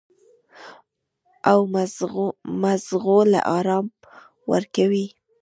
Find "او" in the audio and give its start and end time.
1.51-1.59